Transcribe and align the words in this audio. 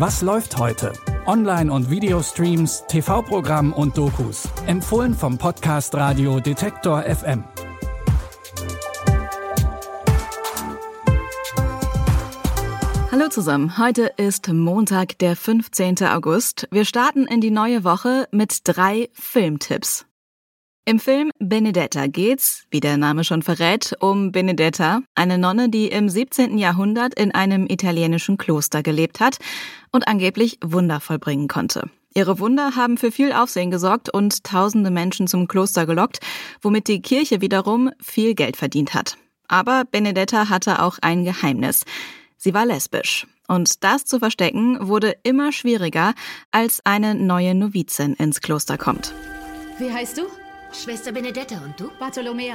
Was 0.00 0.22
läuft 0.22 0.56
heute? 0.56 0.94
Online- 1.26 1.70
und 1.70 1.90
Videostreams, 1.90 2.84
TV-Programm 2.88 3.74
und 3.74 3.98
Dokus. 3.98 4.48
Empfohlen 4.66 5.12
vom 5.12 5.36
Podcast 5.36 5.94
Radio 5.94 6.40
Detektor 6.40 7.02
FM. 7.02 7.44
Hallo 13.12 13.28
zusammen, 13.28 13.76
heute 13.76 14.10
ist 14.16 14.48
Montag, 14.48 15.18
der 15.18 15.36
15. 15.36 15.98
August. 16.04 16.66
Wir 16.70 16.86
starten 16.86 17.26
in 17.26 17.42
die 17.42 17.50
neue 17.50 17.84
Woche 17.84 18.26
mit 18.30 18.60
drei 18.64 19.10
Filmtipps. 19.12 20.06
Im 20.90 20.98
Film 20.98 21.30
Benedetta 21.38 22.08
geht's, 22.08 22.64
wie 22.72 22.80
der 22.80 22.96
Name 22.96 23.22
schon 23.22 23.42
verrät, 23.42 23.94
um 24.00 24.32
Benedetta, 24.32 25.02
eine 25.14 25.38
Nonne, 25.38 25.68
die 25.68 25.86
im 25.86 26.08
17. 26.08 26.58
Jahrhundert 26.58 27.14
in 27.14 27.32
einem 27.32 27.66
italienischen 27.68 28.38
Kloster 28.38 28.82
gelebt 28.82 29.20
hat 29.20 29.38
und 29.92 30.08
angeblich 30.08 30.58
Wunder 30.64 30.98
vollbringen 30.98 31.46
konnte. 31.46 31.88
Ihre 32.12 32.40
Wunder 32.40 32.74
haben 32.74 32.98
für 32.98 33.12
viel 33.12 33.32
Aufsehen 33.32 33.70
gesorgt 33.70 34.12
und 34.12 34.42
tausende 34.42 34.90
Menschen 34.90 35.28
zum 35.28 35.46
Kloster 35.46 35.86
gelockt, 35.86 36.18
womit 36.60 36.88
die 36.88 37.02
Kirche 37.02 37.40
wiederum 37.40 37.92
viel 38.02 38.34
Geld 38.34 38.56
verdient 38.56 38.92
hat. 38.92 39.16
Aber 39.46 39.84
Benedetta 39.88 40.48
hatte 40.48 40.82
auch 40.82 40.98
ein 41.02 41.22
Geheimnis. 41.22 41.84
Sie 42.36 42.52
war 42.52 42.66
lesbisch. 42.66 43.28
Und 43.46 43.84
das 43.84 44.06
zu 44.06 44.18
verstecken 44.18 44.88
wurde 44.88 45.14
immer 45.22 45.52
schwieriger, 45.52 46.14
als 46.50 46.80
eine 46.82 47.14
neue 47.14 47.54
Novizin 47.54 48.14
ins 48.14 48.40
Kloster 48.40 48.76
kommt. 48.76 49.14
Wie 49.78 49.92
heißt 49.92 50.18
du? 50.18 50.22
Schwester 50.72 51.12
Benedetta 51.12 51.56
und 51.64 51.78
du? 51.78 51.90
Bartolomea. 51.98 52.54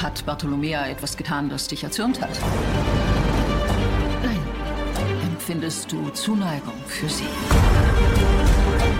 Hat 0.00 0.24
Bartolomea 0.26 0.86
etwas 0.88 1.16
getan, 1.16 1.48
das 1.48 1.66
dich 1.66 1.82
erzürnt 1.82 2.20
hat? 2.20 2.30
Nein. 4.22 4.38
Empfindest 5.24 5.90
du 5.90 6.10
Zuneigung 6.10 6.74
für 6.86 7.08
sie? 7.08 7.24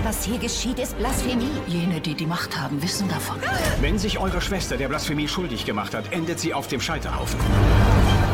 Was 0.03 0.23
hier 0.23 0.39
geschieht, 0.39 0.79
ist 0.79 0.97
Blasphemie. 0.97 1.51
Jene, 1.67 2.01
die 2.01 2.15
die 2.15 2.25
Macht 2.25 2.59
haben, 2.59 2.81
wissen 2.81 3.07
davon. 3.09 3.37
Wenn 3.79 3.99
sich 3.99 4.19
eure 4.19 4.41
Schwester 4.41 4.77
der 4.77 4.87
Blasphemie 4.87 5.27
schuldig 5.27 5.65
gemacht 5.65 5.93
hat, 5.93 6.11
endet 6.11 6.39
sie 6.39 6.53
auf 6.53 6.67
dem 6.67 6.81
Scheiterhaufen. 6.81 7.39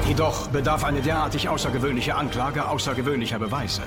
Jedoch 0.07 0.47
bedarf 0.47 0.83
eine 0.83 1.01
derartig 1.01 1.49
außergewöhnliche 1.49 2.15
Anklage 2.15 2.67
außergewöhnlicher 2.67 3.39
Beweise. 3.39 3.81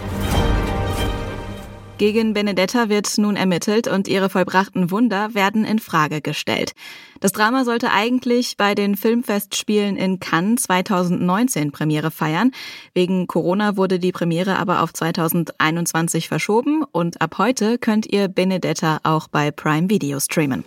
Gegen 1.98 2.34
Benedetta 2.34 2.90
wird 2.90 3.16
nun 3.16 3.36
ermittelt 3.36 3.88
und 3.88 4.06
ihre 4.06 4.28
vollbrachten 4.28 4.90
Wunder 4.90 5.34
werden 5.34 5.64
in 5.64 5.78
Frage 5.78 6.20
gestellt. 6.20 6.72
Das 7.20 7.32
Drama 7.32 7.64
sollte 7.64 7.90
eigentlich 7.90 8.58
bei 8.58 8.74
den 8.74 8.96
Filmfestspielen 8.96 9.96
in 9.96 10.20
Cannes 10.20 10.64
2019 10.64 11.72
Premiere 11.72 12.10
feiern. 12.10 12.50
Wegen 12.92 13.26
Corona 13.26 13.78
wurde 13.78 13.98
die 13.98 14.12
Premiere 14.12 14.58
aber 14.58 14.82
auf 14.82 14.92
2021 14.92 16.28
verschoben 16.28 16.84
und 16.92 17.22
ab 17.22 17.38
heute 17.38 17.78
könnt 17.78 18.04
ihr 18.04 18.28
Benedetta 18.28 18.98
auch 19.02 19.28
bei 19.28 19.50
Prime 19.50 19.88
Video 19.88 20.20
streamen. 20.20 20.64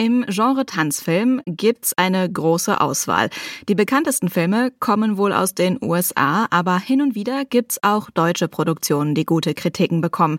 Im 0.00 0.24
Genre 0.28 0.64
Tanzfilm 0.64 1.42
gibt's 1.44 1.92
eine 1.92 2.26
große 2.26 2.80
Auswahl. 2.80 3.28
Die 3.68 3.74
bekanntesten 3.74 4.30
Filme 4.30 4.72
kommen 4.80 5.18
wohl 5.18 5.30
aus 5.34 5.54
den 5.54 5.76
USA, 5.82 6.46
aber 6.48 6.78
hin 6.78 7.02
und 7.02 7.14
wieder 7.14 7.44
gibt's 7.44 7.82
auch 7.82 8.08
deutsche 8.08 8.48
Produktionen, 8.48 9.14
die 9.14 9.26
gute 9.26 9.52
Kritiken 9.52 10.00
bekommen. 10.00 10.38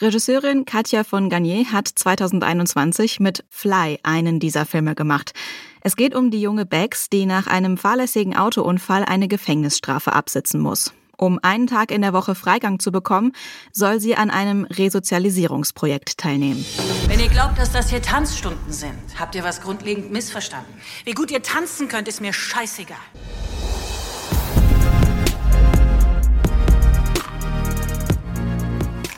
Regisseurin 0.00 0.64
Katja 0.64 1.02
von 1.02 1.28
Garnier 1.28 1.72
hat 1.72 1.88
2021 1.88 3.18
mit 3.18 3.44
Fly 3.48 3.98
einen 4.04 4.38
dieser 4.38 4.64
Filme 4.64 4.94
gemacht. 4.94 5.32
Es 5.80 5.96
geht 5.96 6.14
um 6.14 6.30
die 6.30 6.40
junge 6.40 6.64
Bex, 6.64 7.10
die 7.10 7.26
nach 7.26 7.48
einem 7.48 7.78
fahrlässigen 7.78 8.36
Autounfall 8.36 9.04
eine 9.04 9.26
Gefängnisstrafe 9.26 10.12
absitzen 10.12 10.60
muss. 10.60 10.92
Um 11.20 11.38
einen 11.42 11.66
Tag 11.66 11.90
in 11.90 12.00
der 12.00 12.14
Woche 12.14 12.34
Freigang 12.34 12.78
zu 12.78 12.90
bekommen, 12.90 13.32
soll 13.72 14.00
sie 14.00 14.16
an 14.16 14.30
einem 14.30 14.64
Resozialisierungsprojekt 14.64 16.16
teilnehmen. 16.16 16.64
Wenn 17.08 17.20
ihr 17.20 17.28
glaubt, 17.28 17.58
dass 17.58 17.70
das 17.70 17.90
hier 17.90 18.00
Tanzstunden 18.00 18.72
sind, 18.72 18.94
habt 19.18 19.34
ihr 19.34 19.44
was 19.44 19.60
grundlegend 19.60 20.10
missverstanden. 20.10 20.72
Wie 21.04 21.12
gut 21.12 21.30
ihr 21.30 21.42
tanzen 21.42 21.88
könnt, 21.88 22.08
ist 22.08 22.22
mir 22.22 22.32
scheißegal. 22.32 22.96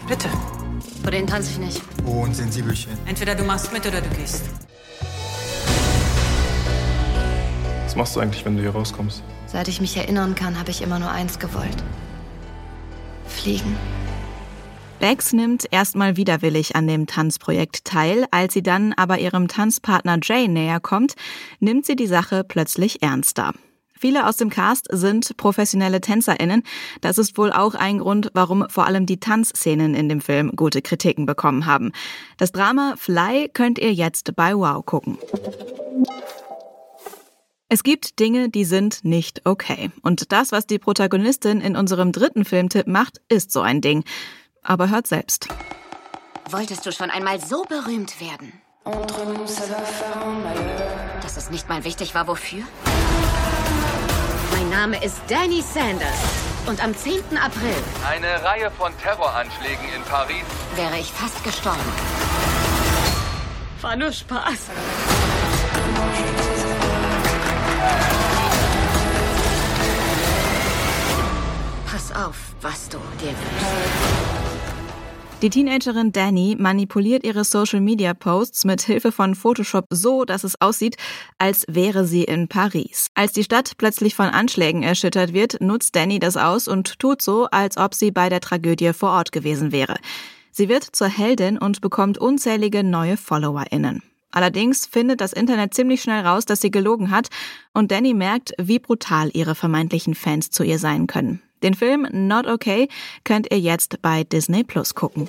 Bitte. 0.09 0.29
Vor 1.03 1.11
denen 1.13 1.29
tanze 1.29 1.53
ich 1.53 1.59
nicht. 1.59 1.83
Oh, 2.05 2.25
ein 2.25 2.35
Sensibelchen. 2.35 2.99
Entweder 3.07 3.37
du 3.37 3.45
machst 3.45 3.73
mit 3.73 3.87
oder 3.87 4.01
du 4.01 4.09
gehst. 4.17 4.43
Was 7.93 7.97
machst 7.97 8.17
du 8.17 8.21
eigentlich, 8.21 8.43
wenn 8.47 8.57
du 8.57 8.63
hier 8.63 8.71
rauskommst? 8.71 9.23
Seit 9.45 9.69
ich 9.69 9.83
mich 9.83 9.95
erinnern 9.99 10.35
kann, 10.35 10.59
habe 10.59 10.71
ich 10.71 10.81
immer 10.81 10.99
nur 10.99 11.11
eins 11.11 11.39
gewollt. 11.39 11.77
Fliegen. 13.27 13.77
Bex 14.99 15.35
nimmt 15.35 15.67
erstmal 15.71 16.17
widerwillig 16.17 16.75
an 16.75 16.87
dem 16.87 17.07
Tanzprojekt 17.07 17.85
teil, 17.85 18.25
als 18.31 18.55
sie 18.55 18.63
dann 18.63 18.95
aber 18.95 19.19
ihrem 19.19 19.47
Tanzpartner 19.47 20.19
Jay 20.23 20.49
näher 20.49 20.81
kommt, 20.81 21.17
nimmt 21.61 21.85
sie 21.85 21.95
die 21.95 22.07
Sache 22.07 22.45
plötzlich 22.45 23.03
ernster. 23.03 23.53
Viele 23.93 24.27
aus 24.27 24.39
dem 24.39 24.49
Cast 24.49 24.89
sind 24.91 25.37
professionelle 25.37 26.01
TänzerInnen. 26.01 26.63
Das 27.03 27.19
ist 27.19 27.37
wohl 27.37 27.53
auch 27.53 27.75
ein 27.75 27.99
Grund, 27.99 28.31
warum 28.33 28.65
vor 28.71 28.87
allem 28.87 29.05
die 29.05 29.21
Tanzszenen 29.21 29.95
in 29.95 30.09
dem 30.09 30.23
Film 30.23 30.53
gute 30.57 30.81
Kritiken 30.81 31.27
bekommen 31.27 31.67
haben. 31.67 31.93
Das 32.39 32.53
Drama 32.53 32.95
Fly 32.97 33.51
könnt 33.53 33.79
ihr 33.79 33.93
jetzt 33.93 34.35
bei 34.35 34.57
Wow 34.57 34.83
gucken. 34.87 35.19
Es 37.75 37.85
gibt 37.85 38.19
Dinge, 38.19 38.51
die 38.51 38.67
sind 38.67 39.03
nicht 39.03 39.47
okay. 39.47 39.91
Und 40.03 40.31
das, 40.31 40.53
was 40.53 40.67
die 40.67 40.79
Protagonistin 40.79 41.63
in 41.63 41.75
unserem 41.75 42.13
dritten 42.13 42.45
Filmtipp 42.45 42.87
macht, 42.87 43.23
ist 43.31 43.51
so 43.51 43.63
ein 43.63 43.81
Ding. 43.81 44.05
Aber 44.63 44.91
hört 44.91 45.07
selbst. 45.07 45.49
Wolltest 46.51 46.85
du 46.85 46.93
schon 46.93 47.09
einmal 47.09 47.41
so 47.41 47.65
berühmt 47.65 48.21
werden? 48.21 48.53
Dass 51.23 51.39
es 51.39 51.49
nicht 51.49 51.71
mal 51.71 51.83
wichtig 51.85 52.15
war, 52.15 52.29
wofür? 52.29 52.63
Mein 54.51 54.69
Name 54.69 55.03
ist 55.03 55.23
Danny 55.29 55.63
Sanders. 55.63 56.21
Und 56.67 56.85
am 56.85 56.95
10. 56.95 57.39
April 57.39 57.73
Eine 58.07 58.45
Reihe 58.45 58.71
von 58.73 58.93
Terroranschlägen 58.99 59.87
in 59.97 60.03
Paris. 60.03 60.45
wäre 60.77 60.99
ich 60.99 61.11
fast 61.11 61.43
gestorben. 61.43 61.81
War 63.81 63.97
nur 63.97 64.13
Spaß. 64.13 64.69
Pass 71.87 72.13
auf, 72.13 72.37
was 72.61 72.89
du 72.89 72.99
dir 73.21 73.29
wünschst. 73.29 74.33
Die 75.43 75.51
Teenagerin 75.51 76.13
Danny 76.13 76.55
manipuliert 76.57 77.25
ihre 77.25 77.43
Social-Media-Posts 77.43 78.65
mit 78.65 78.83
Hilfe 78.83 79.11
von 79.11 79.35
Photoshop 79.35 79.87
so, 79.91 80.25
dass 80.25 80.45
es 80.45 80.61
aussieht, 80.61 80.95
als 81.37 81.65
wäre 81.69 82.07
sie 82.07 82.23
in 82.23 82.47
Paris. 82.47 83.09
Als 83.15 83.33
die 83.33 83.43
Stadt 83.43 83.73
plötzlich 83.77 84.15
von 84.15 84.27
Anschlägen 84.27 84.85
erschüttert 84.85 85.33
wird, 85.33 85.61
nutzt 85.61 85.97
Danny 85.97 86.21
das 86.21 86.37
aus 86.37 86.69
und 86.69 87.01
tut 87.01 87.23
so, 87.23 87.47
als 87.51 87.77
ob 87.77 87.93
sie 87.93 88.13
bei 88.13 88.29
der 88.29 88.41
Tragödie 88.41 88.93
vor 88.93 89.11
Ort 89.11 89.33
gewesen 89.33 89.73
wäre. 89.73 89.97
Sie 90.53 90.69
wird 90.69 90.85
zur 90.85 91.09
Heldin 91.09 91.59
und 91.59 91.81
bekommt 91.81 92.19
unzählige 92.19 92.85
neue 92.85 93.17
FollowerInnen. 93.17 94.01
Allerdings 94.33 94.87
findet 94.87 95.21
das 95.21 95.33
Internet 95.33 95.75
ziemlich 95.75 96.03
schnell 96.03 96.27
raus, 96.27 96.45
dass 96.45 96.61
sie 96.61 96.71
gelogen 96.71 97.11
hat 97.11 97.29
und 97.73 97.93
Danny 97.93 98.15
merkt, 98.15 98.53
wie 98.59 98.79
brutal 98.79 99.31
ihre 99.33 99.55
vermeintlichen 99.55 100.15
Fans 100.15 100.51
zu 100.51 100.65
ihr 100.65 100.79
sein 100.79 101.07
können. 101.07 101.43
Den 101.63 101.75
Film 101.75 102.09
Not 102.11 102.47
Okay 102.47 102.89
könnt 103.25 103.53
ihr 103.53 103.61
jetzt 103.61 104.03
bei 104.03 104.25
Disney 104.25 104.65
Plus 104.65 104.95
gucken. 104.95 105.29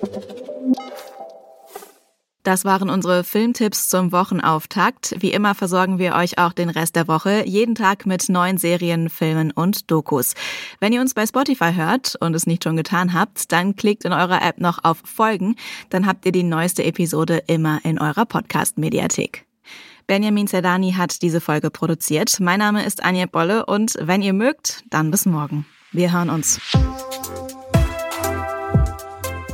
Das 2.43 2.65
waren 2.65 2.89
unsere 2.89 3.23
Filmtipps 3.23 3.87
zum 3.87 4.11
Wochenauftakt. 4.11 5.15
Wie 5.19 5.31
immer 5.31 5.55
versorgen 5.55 5.97
wir 5.97 6.15
euch 6.15 6.37
auch 6.37 6.51
den 6.51 6.69
Rest 6.69 6.97
der 6.97 7.07
Woche 7.07 7.43
jeden 7.47 7.73
Tag 7.73 8.05
mit 8.05 8.27
neuen 8.27 8.57
Serien, 8.57 9.09
Filmen 9.09 9.51
und 9.51 9.89
Dokus. 9.89 10.33
Wenn 10.81 10.91
ihr 10.91 10.99
uns 10.99 11.13
bei 11.13 11.25
Spotify 11.25 11.73
hört 11.73 12.15
und 12.19 12.35
es 12.35 12.45
nicht 12.45 12.65
schon 12.65 12.75
getan 12.75 13.13
habt, 13.13 13.53
dann 13.53 13.77
klickt 13.77 14.03
in 14.03 14.11
eurer 14.11 14.41
App 14.41 14.59
noch 14.59 14.83
auf 14.83 15.01
Folgen, 15.05 15.55
dann 15.89 16.05
habt 16.05 16.25
ihr 16.25 16.33
die 16.33 16.43
neueste 16.43 16.83
Episode 16.83 17.43
immer 17.47 17.79
in 17.85 17.97
eurer 17.97 18.25
Podcast-Mediathek. 18.25 19.45
Benjamin 20.05 20.47
Zerdani 20.47 20.91
hat 20.91 21.21
diese 21.21 21.39
Folge 21.39 21.71
produziert. 21.71 22.41
Mein 22.41 22.59
Name 22.59 22.85
ist 22.85 23.05
Anja 23.05 23.25
Bolle 23.25 23.65
und 23.65 23.95
wenn 24.01 24.21
ihr 24.21 24.33
mögt, 24.33 24.83
dann 24.89 25.11
bis 25.11 25.25
morgen. 25.25 25.65
Wir 25.93 26.11
hören 26.11 26.29
uns. 26.29 26.59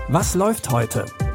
Was 0.07 0.33
läuft 0.33 0.71
heute? 0.71 1.05